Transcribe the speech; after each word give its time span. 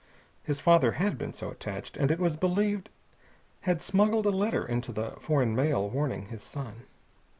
His 0.43 0.59
father 0.59 0.93
had 0.93 1.15
been 1.19 1.31
so 1.31 1.51
attached, 1.51 1.95
and 1.95 2.09
it 2.09 2.17
was 2.17 2.35
believed 2.35 2.89
had 3.69 3.83
smuggled 3.83 4.25
a 4.25 4.31
letter 4.31 4.65
into 4.65 4.91
the 4.91 5.11
foreign 5.21 5.55
mail 5.55 5.87
warning 5.91 6.25
his 6.29 6.41
son. 6.41 6.87